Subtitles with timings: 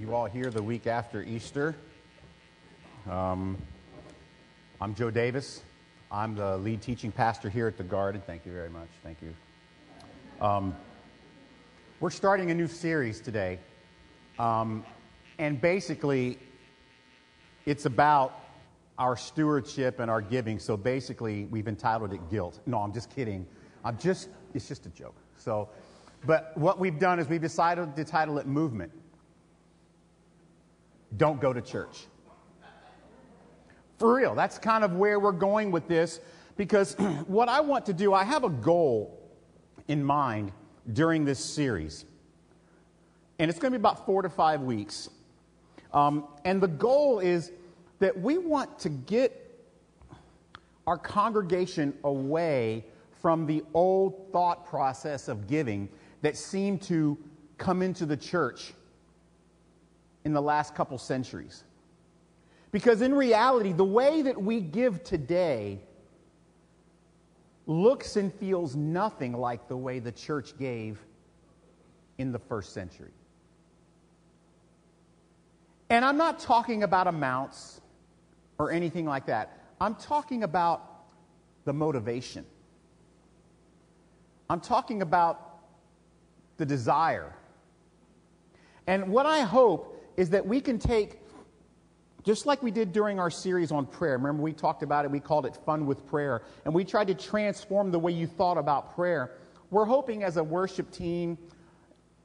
[0.00, 1.76] you all here the week after Easter.
[3.08, 3.58] Um,
[4.80, 5.62] I'm Joe Davis.
[6.10, 8.22] I'm the lead teaching pastor here at the Garden.
[8.26, 8.88] Thank you very much.
[9.02, 9.34] Thank you.
[10.44, 10.74] Um,
[12.00, 13.58] we're starting a new series today.
[14.38, 14.84] Um,
[15.38, 16.38] and basically,
[17.66, 18.40] it's about
[18.98, 20.58] our stewardship and our giving.
[20.58, 22.60] So basically, we've entitled it Guilt.
[22.66, 23.46] No, I'm just kidding.
[23.84, 25.16] I'm just, it's just a joke.
[25.36, 25.68] So,
[26.24, 28.90] but what we've done is we've decided to title it Movement.
[31.16, 32.06] Don't go to church.
[33.98, 36.20] For real, that's kind of where we're going with this
[36.56, 36.94] because
[37.26, 39.18] what I want to do, I have a goal
[39.88, 40.52] in mind
[40.92, 42.04] during this series.
[43.38, 45.08] And it's going to be about four to five weeks.
[45.92, 47.52] Um, and the goal is
[47.98, 49.38] that we want to get
[50.86, 52.84] our congregation away
[53.20, 55.88] from the old thought process of giving
[56.22, 57.16] that seemed to
[57.58, 58.72] come into the church
[60.24, 61.64] in the last couple centuries.
[62.70, 65.80] Because in reality, the way that we give today
[67.66, 70.98] looks and feels nothing like the way the church gave
[72.18, 73.10] in the first century.
[75.90, 77.80] And I'm not talking about amounts
[78.58, 79.58] or anything like that.
[79.80, 80.88] I'm talking about
[81.64, 82.46] the motivation.
[84.48, 85.58] I'm talking about
[86.56, 87.34] the desire.
[88.86, 91.20] And what I hope is that we can take,
[92.24, 95.20] just like we did during our series on prayer, remember we talked about it, we
[95.20, 98.94] called it Fun with Prayer, and we tried to transform the way you thought about
[98.94, 99.32] prayer.
[99.70, 101.38] We're hoping as a worship team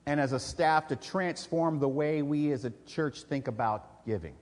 [0.06, 4.36] and as a staff to transform the way we as a church think about giving.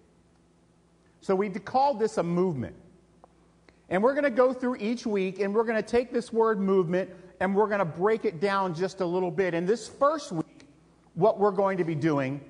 [1.22, 2.76] So we called this a movement.
[3.90, 6.60] And we're going to go through each week and we're going to take this word
[6.60, 9.54] movement and we're going to break it down just a little bit.
[9.54, 10.68] And this first week,
[11.14, 12.42] what we're going to be doing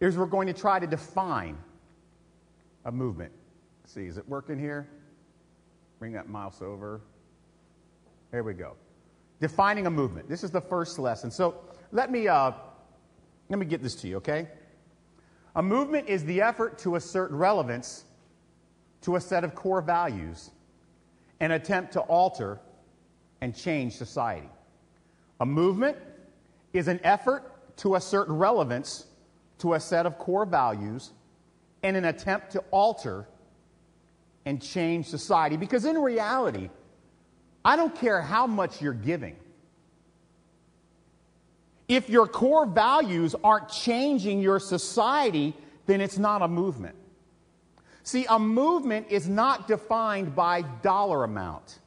[0.00, 1.58] is we're going to try to define
[2.84, 3.32] a movement.
[3.82, 4.88] Let's see, is it working here?
[5.98, 7.00] Bring that mouse over.
[8.30, 8.76] There we go.
[9.40, 10.28] Defining a movement.
[10.28, 11.30] This is the first lesson.
[11.30, 11.56] So
[11.92, 12.52] let me, uh,
[13.48, 14.48] let me get this to you, okay?
[15.56, 18.04] A movement is the effort to assert relevance
[19.02, 20.50] to a set of core values,
[21.40, 22.60] an attempt to alter
[23.40, 24.48] and change society.
[25.40, 25.96] A movement
[26.72, 29.06] is an effort to assert relevance
[29.58, 31.12] to a set of core values
[31.82, 33.26] in an attempt to alter
[34.44, 35.56] and change society.
[35.56, 36.70] Because in reality,
[37.64, 39.36] I don't care how much you're giving.
[41.88, 45.54] If your core values aren't changing your society,
[45.86, 46.96] then it's not a movement.
[48.02, 51.78] See, a movement is not defined by dollar amount.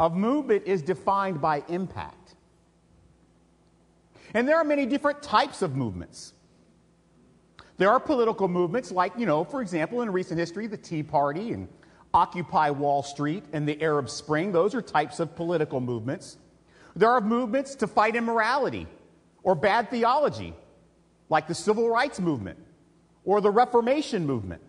[0.00, 2.23] A movement is defined by impact.
[4.34, 6.32] And there are many different types of movements.
[7.76, 11.52] There are political movements like, you know, for example, in recent history, the Tea Party
[11.52, 11.68] and
[12.12, 14.52] Occupy Wall Street and the Arab Spring.
[14.52, 16.36] Those are types of political movements.
[16.94, 18.86] There are movements to fight immorality
[19.42, 20.54] or bad theology,
[21.28, 22.58] like the Civil Rights Movement
[23.24, 24.62] or the Reformation Movement.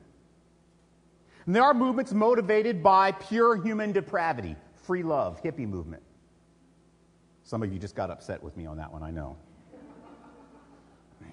[1.46, 6.02] And there are movements motivated by pure human depravity, free love, hippie movement.
[7.44, 9.38] Some of you just got upset with me on that one, I know.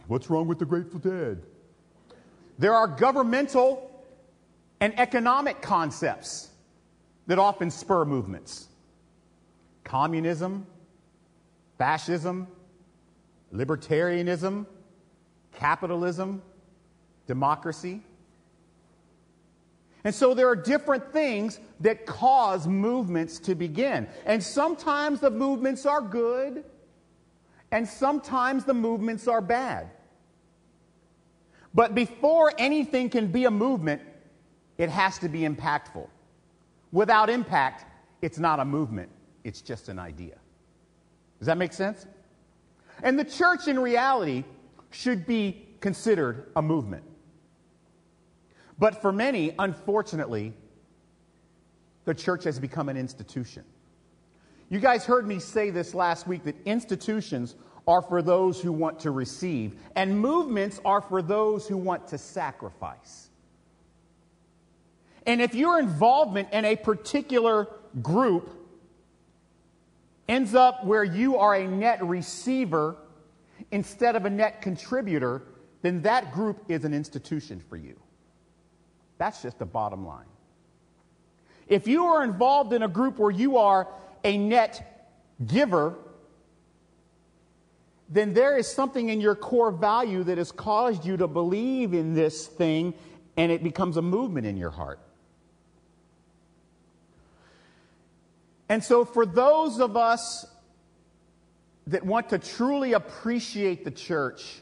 [0.07, 1.43] What's wrong with the Grateful Dead?
[2.59, 3.91] There are governmental
[4.81, 6.51] and economic concepts
[7.27, 8.69] that often spur movements
[9.85, 10.67] communism,
[11.79, 12.47] fascism,
[13.53, 14.67] libertarianism,
[15.55, 16.43] capitalism,
[17.27, 18.03] democracy.
[20.05, 24.09] And so there are different things that cause movements to begin.
[24.27, 26.65] And sometimes the movements are good,
[27.73, 29.91] and sometimes the movements are bad.
[31.75, 34.03] But before anything can be a movement,
[34.77, 36.07] it has to be impactful.
[36.93, 37.87] Without impact,
[38.21, 39.09] it's not a movement,
[39.43, 40.37] it's just an idea.
[41.39, 42.07] Does that make sense?
[43.03, 44.45] And the church, in reality,
[44.91, 47.03] should be considered a movement.
[48.79, 50.53] But for many, unfortunately,
[52.05, 53.65] the church has become an institution.
[54.73, 59.01] You guys heard me say this last week that institutions are for those who want
[59.01, 63.29] to receive, and movements are for those who want to sacrifice.
[65.27, 67.69] And if your involvement in a particular
[68.01, 68.49] group
[70.27, 72.97] ends up where you are a net receiver
[73.73, 75.43] instead of a net contributor,
[75.83, 78.01] then that group is an institution for you.
[79.19, 80.25] That's just the bottom line.
[81.69, 83.87] If you are involved in a group where you are
[84.25, 85.11] a net
[85.47, 85.97] giver,
[88.09, 92.15] then there is something in your core value that has caused you to believe in
[92.15, 92.95] this thing
[93.37, 95.01] and it becomes a movement in your heart.
[98.69, 100.47] And so, for those of us
[101.87, 104.61] that want to truly appreciate the church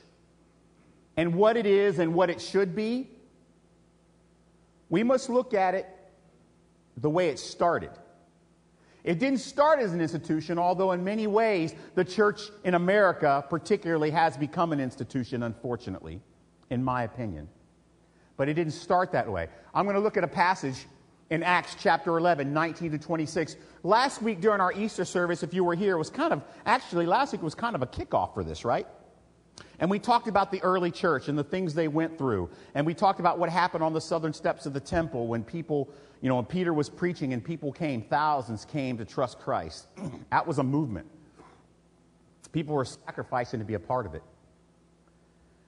[1.17, 3.09] and what it is and what it should be,
[4.89, 5.87] we must look at it
[6.97, 7.91] the way it started.
[9.03, 14.11] It didn't start as an institution, although in many ways the church in America, particularly,
[14.11, 16.21] has become an institution, unfortunately,
[16.69, 17.49] in my opinion.
[18.37, 19.49] But it didn't start that way.
[19.75, 20.87] I'm going to look at a passage
[21.31, 23.57] in Acts chapter 11, 19 to 26.
[23.83, 27.33] Last week during our Easter service, if you were here, was kind of, actually, last
[27.33, 28.87] week was kind of a kickoff for this, right?
[29.79, 32.51] And we talked about the early church and the things they went through.
[32.75, 35.89] And we talked about what happened on the southern steps of the temple when people,
[36.21, 39.87] you know, when Peter was preaching and people came, thousands came to trust Christ.
[40.31, 41.07] that was a movement.
[42.53, 44.23] People were sacrificing to be a part of it.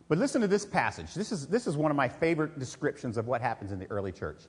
[0.09, 1.15] But listen to this passage.
[1.15, 4.13] This is, this is one of my favorite descriptions of what happens in the early
[4.13, 4.43] church.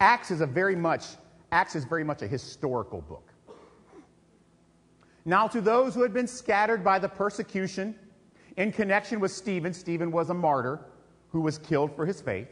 [0.00, 1.04] Acts is a very much,
[1.50, 3.32] Acts is very much a historical book.
[5.24, 7.94] Now, to those who had been scattered by the persecution
[8.56, 10.80] in connection with Stephen, Stephen was a martyr
[11.30, 12.48] who was killed for his faith.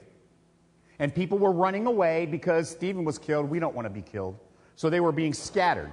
[0.99, 3.51] And people were running away because Stephen was killed.
[3.51, 4.39] We don't want to be killed.
[4.77, 5.93] So they were being scattered.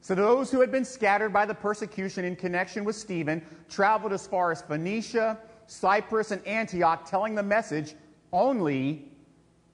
[0.00, 4.26] So those who had been scattered by the persecution in connection with Stephen traveled as
[4.26, 7.94] far as Phoenicia, Cyprus, and Antioch, telling the message
[8.32, 9.10] only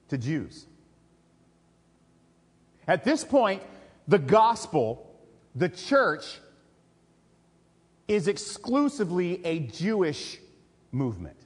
[0.09, 0.67] to Jews.
[2.89, 3.63] At this point,
[4.09, 5.15] the gospel,
[5.55, 6.39] the church,
[8.09, 10.39] is exclusively a Jewish
[10.93, 11.44] movement.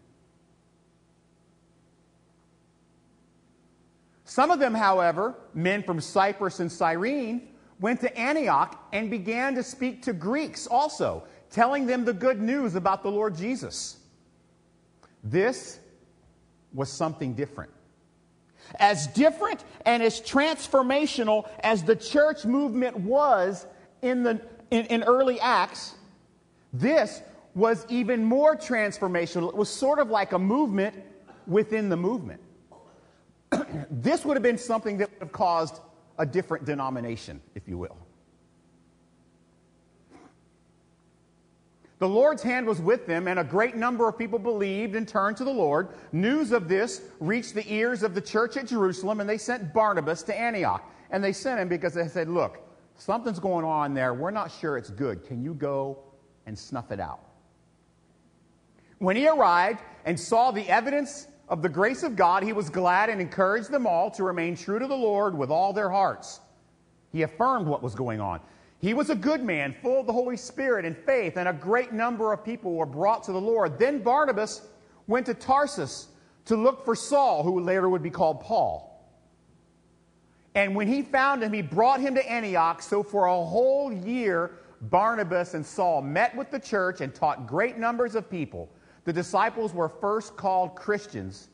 [4.28, 7.48] Some of them, however, men from Cyprus and Cyrene,
[7.80, 12.74] went to Antioch and began to speak to Greeks also, telling them the good news
[12.74, 13.96] about the Lord Jesus.
[15.24, 15.80] This
[16.74, 17.70] was something different.
[18.78, 23.64] As different and as transformational as the church movement was
[24.02, 25.94] in, the, in, in early Acts,
[26.74, 27.22] this
[27.54, 29.48] was even more transformational.
[29.48, 31.02] It was sort of like a movement
[31.46, 32.42] within the movement.
[33.90, 35.80] This would have been something that would have caused
[36.18, 37.96] a different denomination, if you will.
[41.98, 45.36] The Lord's hand was with them, and a great number of people believed and turned
[45.38, 45.88] to the Lord.
[46.12, 50.22] News of this reached the ears of the church at Jerusalem, and they sent Barnabas
[50.24, 50.88] to Antioch.
[51.10, 52.58] And they sent him because they said, Look,
[52.96, 54.14] something's going on there.
[54.14, 55.24] We're not sure it's good.
[55.24, 55.98] Can you go
[56.46, 57.20] and snuff it out?
[58.98, 63.08] When he arrived and saw the evidence of the grace of God, he was glad
[63.08, 66.40] and encouraged them all to remain true to the Lord with all their hearts.
[67.12, 68.40] He affirmed what was going on.
[68.80, 71.92] He was a good man, full of the Holy Spirit and faith, and a great
[71.92, 73.78] number of people were brought to the Lord.
[73.78, 74.62] Then Barnabas
[75.06, 76.08] went to Tarsus
[76.44, 78.84] to look for Saul, who later would be called Paul.
[80.54, 82.82] And when he found him, he brought him to Antioch.
[82.82, 84.52] So for a whole year,
[84.82, 88.70] Barnabas and Saul met with the church and taught great numbers of people.
[89.04, 91.48] The disciples were first called Christians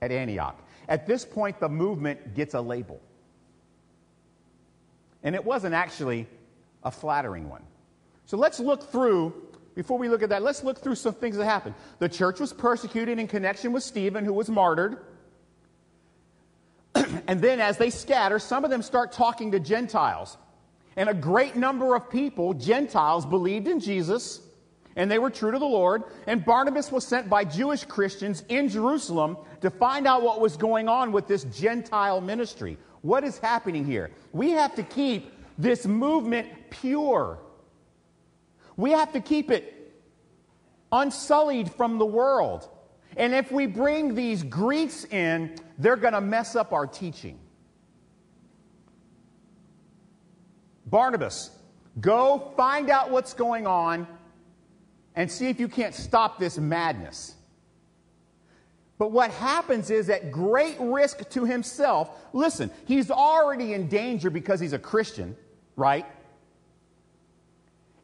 [0.00, 0.58] at Antioch.
[0.88, 3.00] At this point, the movement gets a label.
[5.22, 6.26] And it wasn't actually
[6.84, 7.62] a flattering one.
[8.26, 9.34] So let's look through,
[9.74, 11.74] before we look at that, let's look through some things that happened.
[11.98, 14.98] The church was persecuted in connection with Stephen, who was martyred.
[17.26, 20.36] and then as they scatter, some of them start talking to Gentiles.
[20.96, 24.40] And a great number of people, Gentiles, believed in Jesus
[24.96, 26.02] and they were true to the Lord.
[26.26, 30.88] And Barnabas was sent by Jewish Christians in Jerusalem to find out what was going
[30.88, 32.78] on with this Gentile ministry.
[33.02, 34.10] What is happening here?
[34.32, 37.38] We have to keep this movement pure.
[38.76, 39.94] We have to keep it
[40.90, 42.68] unsullied from the world.
[43.18, 47.38] And if we bring these Greeks in, they're going to mess up our teaching.
[50.86, 51.50] Barnabas,
[52.00, 54.06] go find out what's going on
[55.16, 57.34] and see if you can't stop this madness.
[58.98, 64.60] But what happens is at great risk to himself, listen, he's already in danger because
[64.60, 65.36] he's a Christian,
[65.74, 66.06] right?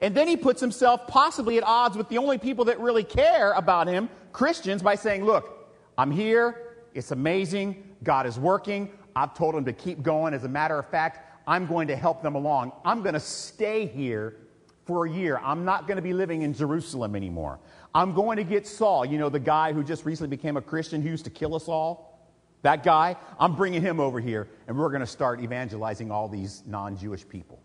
[0.00, 3.52] And then he puts himself possibly at odds with the only people that really care
[3.52, 6.75] about him, Christians, by saying, Look, I'm here.
[6.92, 7.95] It's amazing.
[8.02, 8.90] God is working.
[9.14, 10.35] I've told him to keep going.
[10.35, 12.73] As a matter of fact, I'm going to help them along.
[12.85, 14.37] I'm going to stay here
[14.85, 15.39] for a year.
[15.43, 17.59] I'm not going to be living in Jerusalem anymore.
[17.95, 21.03] I'm going to get Saul, you know, the guy who just recently became a Christian
[21.03, 22.12] who used to kill us all.
[22.62, 26.62] That guy, I'm bringing him over here, and we're going to start evangelizing all these
[26.67, 27.61] non Jewish people.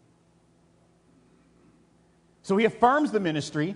[2.41, 3.75] So he affirms the ministry.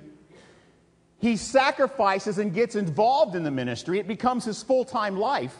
[1.19, 3.99] He sacrifices and gets involved in the ministry.
[3.99, 5.55] It becomes his full time life.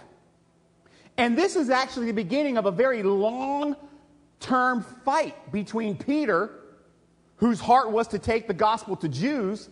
[1.18, 3.76] And this is actually the beginning of a very long
[4.40, 6.61] term fight between Peter,
[7.42, 9.68] whose heart was to take the gospel to Jews,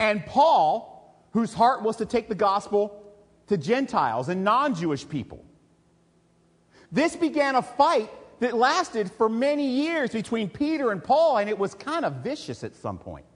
[0.00, 3.00] and Paul, whose heart was to take the gospel
[3.46, 5.44] to Gentiles and non Jewish people.
[6.90, 11.56] This began a fight that lasted for many years between Peter and Paul, and it
[11.56, 13.26] was kind of vicious at some point.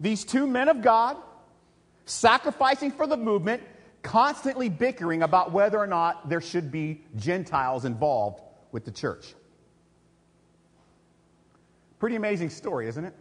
[0.00, 1.16] These two men of God,
[2.04, 3.62] sacrificing for the movement,
[4.02, 8.40] constantly bickering about whether or not there should be Gentiles involved
[8.72, 9.34] with the church.
[12.02, 13.14] Pretty amazing story, isn't it?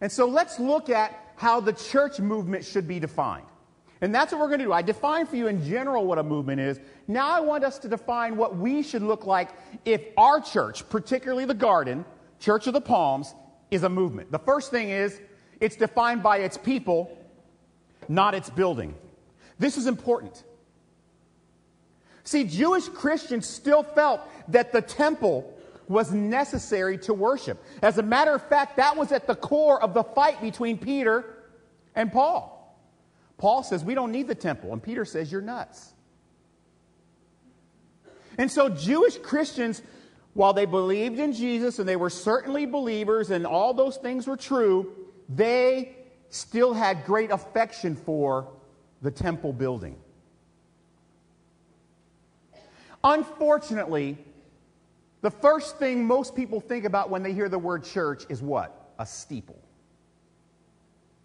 [0.00, 3.46] And so let's look at how the church movement should be defined.
[4.00, 4.72] And that's what we're going to do.
[4.72, 6.78] I define for you in general what a movement is.
[7.08, 9.50] Now I want us to define what we should look like
[9.84, 12.04] if our church, particularly the Garden,
[12.38, 13.34] Church of the Palms,
[13.72, 14.30] is a movement.
[14.30, 15.20] The first thing is
[15.58, 17.18] it's defined by its people,
[18.08, 18.94] not its building.
[19.58, 20.44] This is important.
[22.22, 24.20] See, Jewish Christians still felt
[24.52, 25.56] that the temple
[25.90, 27.62] was necessary to worship.
[27.82, 31.24] As a matter of fact, that was at the core of the fight between Peter
[31.96, 32.56] and Paul.
[33.38, 34.72] Paul says, We don't need the temple.
[34.72, 35.92] And Peter says, You're nuts.
[38.38, 39.82] And so, Jewish Christians,
[40.32, 44.36] while they believed in Jesus and they were certainly believers and all those things were
[44.36, 44.92] true,
[45.28, 45.96] they
[46.28, 48.48] still had great affection for
[49.02, 49.96] the temple building.
[53.02, 54.18] Unfortunately,
[55.22, 58.92] the first thing most people think about when they hear the word church is what?
[58.98, 59.60] A steeple.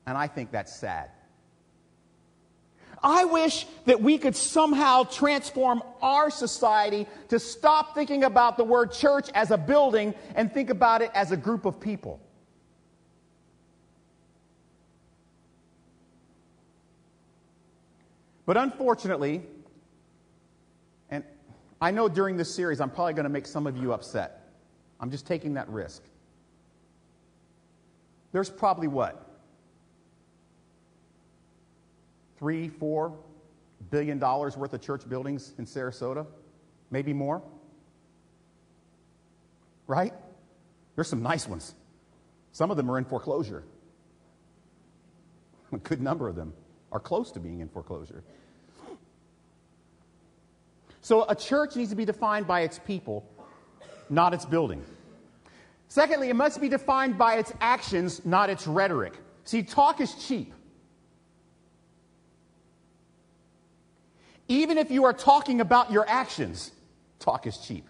[0.06, 1.10] And I think that's sad.
[3.02, 8.92] I wish that we could somehow transform our society to stop thinking about the word
[8.92, 12.20] church as a building and think about it as a group of people.
[18.46, 19.44] But unfortunately,
[21.86, 24.50] I know during this series I'm probably going to make some of you upset.
[25.00, 26.02] I'm just taking that risk.
[28.32, 29.26] There's probably what?
[32.40, 33.14] three, four
[33.92, 36.26] billion dollars worth of church buildings in Sarasota,
[36.92, 37.44] maybe more.
[39.86, 40.14] Right?
[40.96, 41.76] There's some nice ones.
[42.52, 43.64] Some of them are in foreclosure.
[45.72, 46.54] A good number of them
[46.92, 48.24] are close to being in foreclosure.
[51.06, 53.24] So a church needs to be defined by its people,
[54.10, 54.84] not its building.
[55.88, 59.14] Secondly, it must be defined by its actions, not its rhetoric.
[59.44, 60.52] See, talk is cheap.
[64.48, 66.72] Even if you are talking about your actions,
[67.20, 67.88] talk is cheap.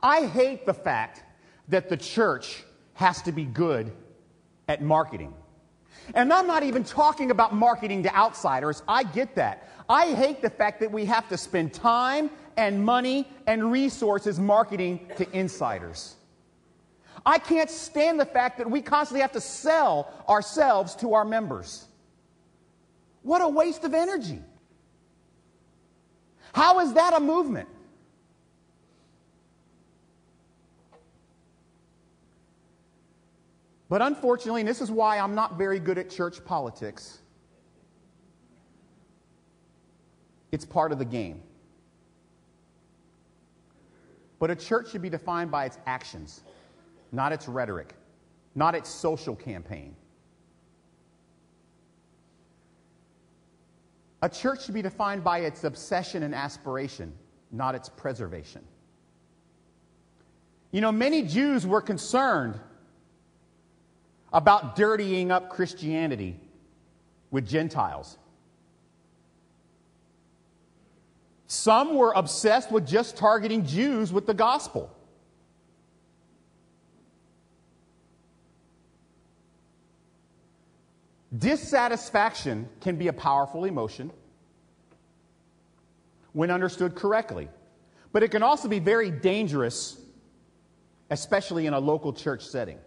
[0.00, 1.24] I hate the fact
[1.66, 3.90] that the church has to be good
[4.68, 5.34] at marketing.
[6.12, 8.82] And I'm not even talking about marketing to outsiders.
[8.86, 9.68] I get that.
[9.88, 15.08] I hate the fact that we have to spend time and money and resources marketing
[15.16, 16.16] to insiders.
[17.26, 21.86] I can't stand the fact that we constantly have to sell ourselves to our members.
[23.22, 24.40] What a waste of energy.
[26.52, 27.68] How is that a movement?
[33.94, 37.20] But unfortunately, and this is why I'm not very good at church politics,
[40.50, 41.40] it's part of the game.
[44.40, 46.42] But a church should be defined by its actions
[47.12, 47.94] not its rhetoric,
[48.56, 49.94] not its social campaign.
[54.22, 57.12] A church should be defined by its obsession and aspiration,
[57.52, 58.64] not its preservation.
[60.72, 62.58] You know, many Jews were concerned
[64.34, 66.36] about dirtying up Christianity
[67.30, 68.18] with Gentiles.
[71.46, 74.90] Some were obsessed with just targeting Jews with the gospel.
[81.36, 84.10] Dissatisfaction can be a powerful emotion
[86.32, 87.48] when understood correctly,
[88.12, 90.00] but it can also be very dangerous,
[91.10, 92.78] especially in a local church setting.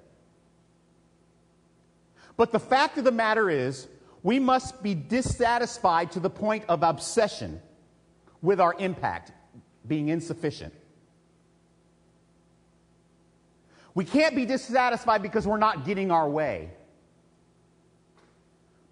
[2.38, 3.88] But the fact of the matter is,
[4.24, 7.62] we must be dissatisfied to the point of obsession
[8.42, 9.32] with our impact
[9.88, 10.74] being insufficient.
[13.96, 16.70] We can't be dissatisfied because we're not getting our way.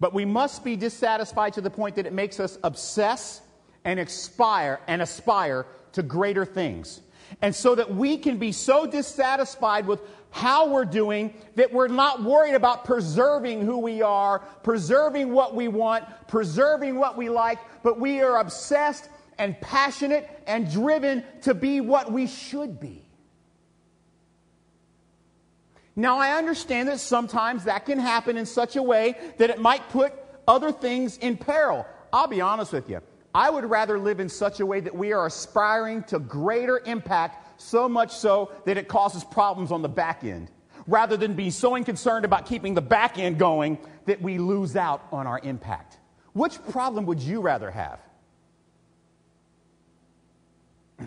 [0.00, 3.40] But we must be dissatisfied to the point that it makes us obsess
[3.84, 7.00] and aspire and aspire to greater things.
[7.42, 12.22] And so that we can be so dissatisfied with how we're doing that we're not
[12.22, 17.98] worried about preserving who we are, preserving what we want, preserving what we like, but
[17.98, 23.02] we are obsessed and passionate and driven to be what we should be.
[25.94, 29.88] Now, I understand that sometimes that can happen in such a way that it might
[29.88, 30.12] put
[30.46, 31.86] other things in peril.
[32.12, 33.00] I'll be honest with you.
[33.36, 37.60] I would rather live in such a way that we are aspiring to greater impact,
[37.60, 40.50] so much so that it causes problems on the back end,
[40.86, 43.76] rather than be so concerned about keeping the back end going
[44.06, 45.98] that we lose out on our impact.
[46.32, 48.00] Which problem would you rather have?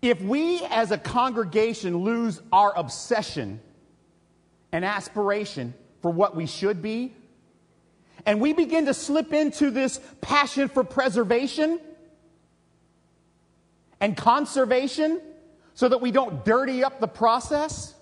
[0.00, 3.60] If we as a congregation lose our obsession
[4.70, 7.12] and aspiration for what we should be,
[8.26, 11.80] and we begin to slip into this passion for preservation
[14.00, 15.20] and conservation
[15.74, 17.94] so that we don't dirty up the process,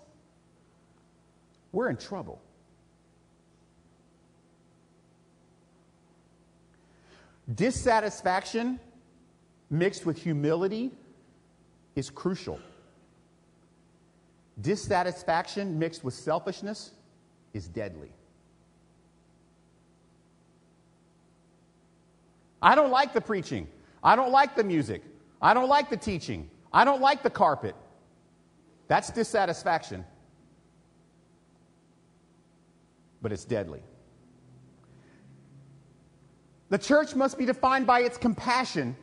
[1.73, 2.40] we're in trouble.
[7.54, 8.80] Dissatisfaction
[9.70, 10.90] mixed with humility
[11.94, 12.58] is crucial.
[14.61, 16.92] Dissatisfaction mixed with selfishness
[17.52, 18.11] is deadly.
[22.63, 23.69] I don't like the preaching.
[24.03, 25.03] I don't like the music.
[25.41, 26.51] I don't like the teaching.
[26.73, 27.75] I don't like the carpet.
[28.89, 30.05] That's dissatisfaction.
[33.21, 33.83] But it's deadly.
[36.69, 38.97] The church must be defined by its compassion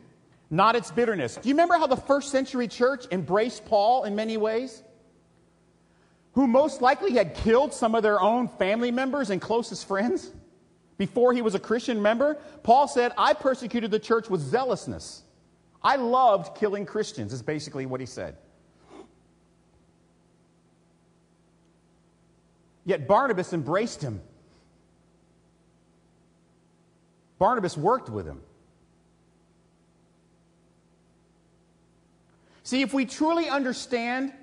[0.54, 1.36] not its bitterness.
[1.42, 4.84] Do you remember how the first century church embraced Paul in many ways?
[6.34, 10.32] Who most likely had killed some of their own family members and closest friends
[10.98, 12.38] before he was a Christian member?
[12.64, 15.24] Paul said, I persecuted the church with zealousness.
[15.82, 18.38] I loved killing Christians, is basically what he said.
[22.86, 24.22] Yet Barnabas embraced him.
[27.40, 28.42] Barnabas worked with him.
[32.64, 34.34] See, if we truly understand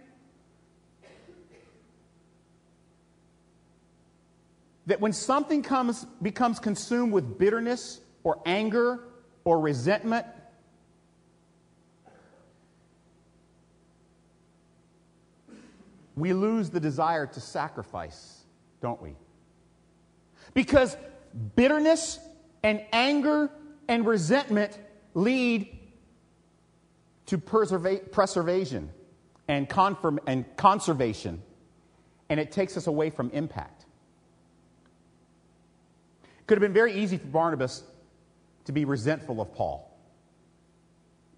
[4.90, 8.98] that when something comes, becomes consumed with bitterness or anger
[9.44, 10.26] or resentment,
[16.16, 18.42] we lose the desire to sacrifice,
[18.80, 19.14] don't we?
[20.54, 20.96] Because
[21.54, 22.18] bitterness
[22.64, 23.48] and anger
[23.86, 24.76] and resentment
[25.14, 25.78] lead
[27.26, 28.90] to preservation
[29.46, 31.40] and, confirm, and conservation,
[32.28, 33.79] and it takes us away from impact.
[36.50, 37.84] It could have been very easy for Barnabas
[38.64, 39.96] to be resentful of Paul,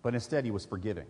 [0.03, 1.05] but instead he was forgiving.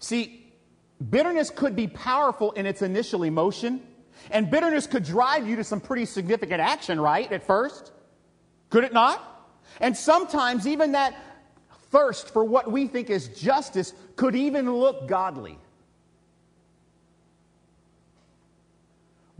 [0.00, 0.52] See,
[1.08, 3.80] bitterness could be powerful in its initial emotion
[4.30, 7.90] and bitterness could drive you to some pretty significant action, right, at first?
[8.68, 9.48] Could it not?
[9.80, 11.14] And sometimes even that
[11.90, 15.56] thirst for what we think is justice could even look godly.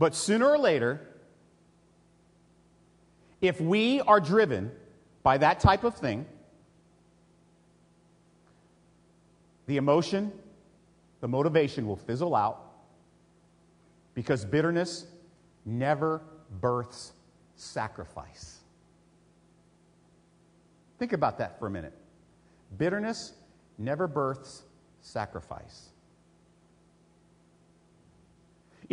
[0.03, 0.99] But sooner or later,
[3.39, 4.69] if we are driven
[5.23, 6.25] by that type of thing,
[9.65, 10.33] the emotion,
[11.21, 12.73] the motivation will fizzle out
[14.13, 15.05] because bitterness
[15.63, 16.21] never
[16.59, 17.13] births
[17.55, 18.59] sacrifice.
[20.99, 21.93] Think about that for a minute.
[22.77, 23.31] Bitterness
[23.77, 24.63] never births
[24.99, 25.92] sacrifice.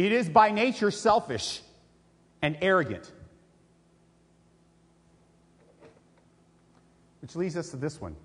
[0.00, 1.60] It is by nature selfish
[2.40, 3.12] and arrogant.
[7.20, 8.16] Which leads us to this one.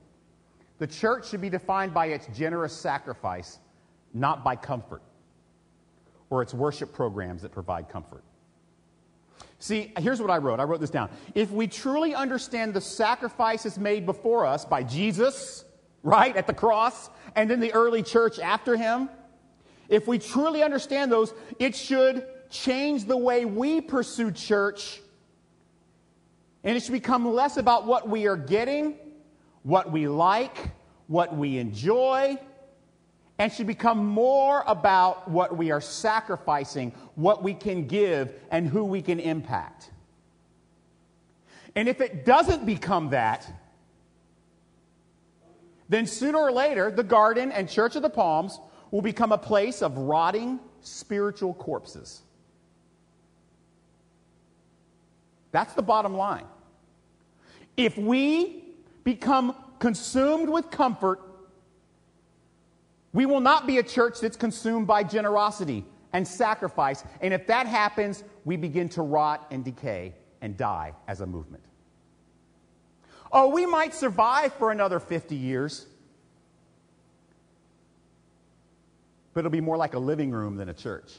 [0.77, 3.59] The church should be defined by its generous sacrifice,
[4.13, 5.01] not by comfort
[6.29, 8.23] or it's worship programs that provide comfort.
[9.59, 10.61] See, here's what I wrote.
[10.61, 11.09] I wrote this down.
[11.33, 15.65] If we truly understand the sacrifices made before us by Jesus,
[16.03, 19.09] right, at the cross, and then the early church after him,
[19.89, 25.01] if we truly understand those, it should change the way we pursue church.
[26.63, 28.95] And it should become less about what we are getting,
[29.63, 30.71] what we like,
[31.07, 32.37] what we enjoy,
[33.37, 38.83] and should become more about what we are sacrificing, what we can give, and who
[38.83, 39.91] we can impact.
[41.75, 43.51] And if it doesn't become that,
[45.89, 48.59] then sooner or later, the garden and Church of the Palms
[48.91, 52.21] will become a place of rotting spiritual corpses.
[55.51, 56.45] That's the bottom line.
[57.77, 58.63] If we
[59.03, 61.21] become consumed with comfort,
[63.13, 67.03] we will not be a church that's consumed by generosity and sacrifice.
[67.21, 71.63] And if that happens, we begin to rot and decay and die as a movement.
[73.31, 75.87] Oh, we might survive for another 50 years,
[79.35, 81.11] but it'll be more like a living room than a church.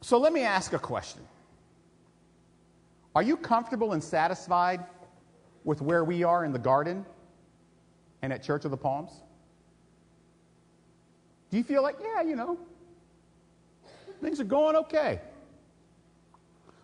[0.00, 1.22] So let me ask a question.
[3.14, 4.84] Are you comfortable and satisfied
[5.62, 7.06] with where we are in the garden
[8.22, 9.12] and at Church of the Palms?
[11.48, 12.58] Do you feel like, yeah, you know,
[14.20, 15.20] things are going okay?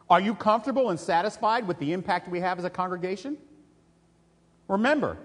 [0.09, 3.39] Are you comfortable and satisfied with the impact we have as a congregation?
[4.69, 5.17] Remember,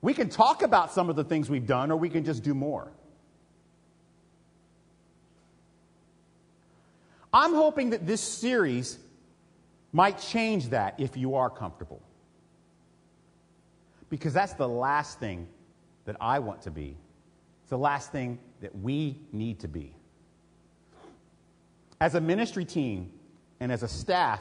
[0.00, 2.54] we can talk about some of the things we've done or we can just do
[2.54, 2.88] more.
[7.32, 8.98] I'm hoping that this series
[9.92, 12.00] might change that if you are comfortable.
[14.10, 15.46] Because that's the last thing
[16.06, 16.96] that I want to be.
[17.62, 19.92] It's the last thing that we need to be.
[22.00, 23.10] As a ministry team
[23.60, 24.40] and as a staff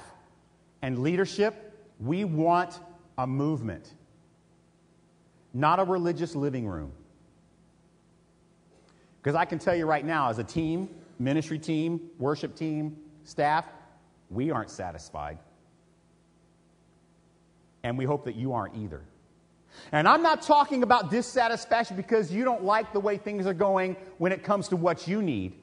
[0.81, 2.79] and leadership, we want
[3.17, 3.93] a movement,
[5.53, 6.91] not a religious living room.
[9.21, 13.65] Because I can tell you right now, as a team, ministry team, worship team, staff,
[14.29, 15.37] we aren't satisfied.
[17.83, 19.01] And we hope that you aren't either.
[19.91, 23.95] And I'm not talking about dissatisfaction because you don't like the way things are going
[24.17, 25.53] when it comes to what you need.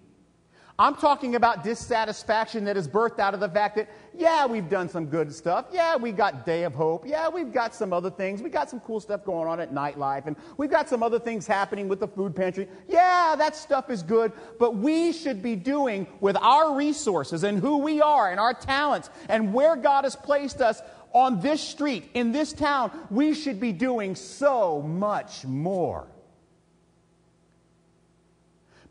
[0.76, 4.88] I'm talking about dissatisfaction that is birthed out of the fact that, yeah, we've done
[4.88, 5.66] some good stuff.
[5.70, 7.06] Yeah, we got Day of Hope.
[7.06, 8.42] Yeah, we've got some other things.
[8.42, 10.26] We got some cool stuff going on at nightlife.
[10.26, 12.66] And we've got some other things happening with the food pantry.
[12.88, 14.32] Yeah, that stuff is good.
[14.58, 19.10] But we should be doing with our resources and who we are and our talents
[19.28, 20.82] and where God has placed us
[21.12, 26.08] on this street, in this town, we should be doing so much more.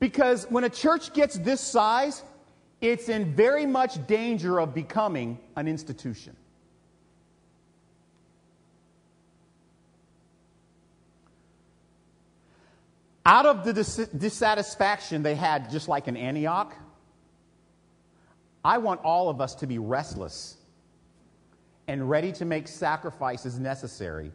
[0.04, 2.24] Because when a church gets this size,
[2.82, 6.36] it's in very much danger of becoming an institution.
[13.26, 16.76] Out of the dis- dissatisfaction they had, just like in Antioch,
[18.62, 20.58] I want all of us to be restless
[21.88, 24.34] and ready to make sacrifices necessary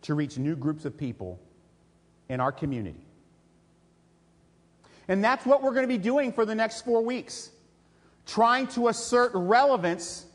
[0.00, 1.38] to reach new groups of people
[2.30, 3.04] in our community.
[5.08, 7.50] And that's what we're going to be doing for the next four weeks
[8.26, 10.26] trying to assert relevance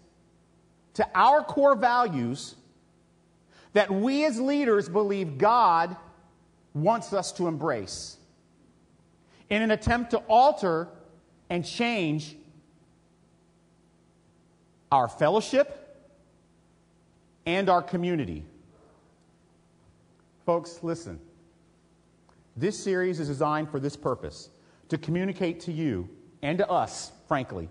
[0.93, 2.55] to our core values
[3.73, 5.95] that we as leaders believe God
[6.73, 8.17] wants us to embrace
[9.49, 10.87] in an attempt to alter
[11.49, 12.35] and change
[14.91, 15.97] our fellowship
[17.45, 18.45] and our community.
[20.45, 21.19] Folks, listen.
[22.55, 24.49] This series is designed for this purpose
[24.89, 26.09] to communicate to you
[26.41, 27.69] and to us, frankly,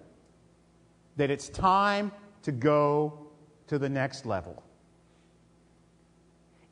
[1.17, 3.27] that it's time to go
[3.67, 4.63] to the next level.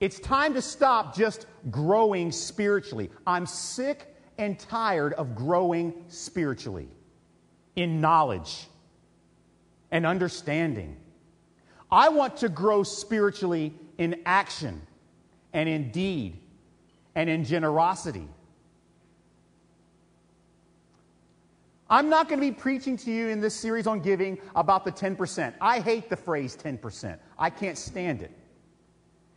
[0.01, 3.11] It's time to stop just growing spiritually.
[3.27, 6.89] I'm sick and tired of growing spiritually
[7.75, 8.69] in knowledge
[9.91, 10.97] and understanding
[11.91, 14.83] I want to grow spiritually in action
[15.53, 16.41] and in deed
[17.15, 18.29] and in generosity.
[21.89, 24.93] I'm not going to be preaching to you in this series on giving about the
[24.93, 25.55] 10%.
[25.61, 27.19] I hate the phrase 10%.
[27.39, 28.33] I can't stand it.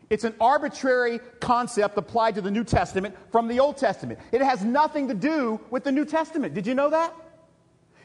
[0.09, 4.19] It's an arbitrary concept applied to the New Testament from the Old Testament.
[4.31, 6.55] It has nothing to do with the New Testament.
[6.55, 7.13] Did you know that?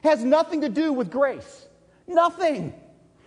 [0.02, 1.66] It has nothing to do with grace.
[2.06, 2.74] Nothing.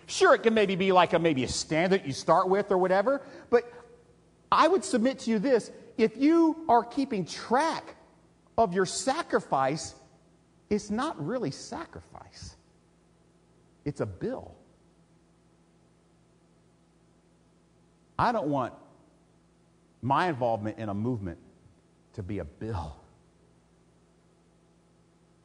[0.05, 3.21] Sure, it can maybe be like a maybe a standard you start with or whatever,
[3.49, 3.63] but
[4.51, 7.95] I would submit to you this if you are keeping track
[8.57, 9.95] of your sacrifice,
[10.69, 12.55] it's not really sacrifice,
[13.85, 14.53] it's a bill.
[18.19, 18.73] I don't want
[20.01, 21.37] my involvement in a movement
[22.13, 22.95] to be a bill.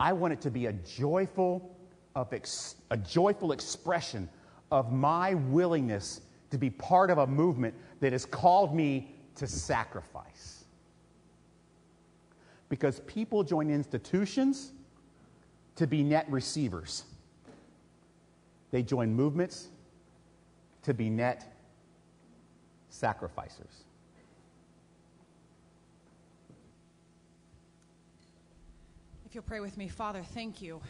[0.00, 1.76] I want it to be a joyful,
[2.16, 4.28] of ex- a joyful expression
[4.70, 10.64] of my willingness to be part of a movement that has called me to sacrifice.
[12.68, 14.72] Because people join institutions
[15.76, 17.04] to be net receivers,
[18.70, 19.68] they join movements
[20.82, 21.54] to be net
[22.90, 23.84] sacrificers.
[29.24, 30.82] If you'll pray with me, Father, thank you